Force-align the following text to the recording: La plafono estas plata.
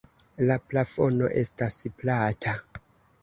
La 0.49 0.55
plafono 0.69 1.27
estas 1.43 1.77
plata. 1.99 2.57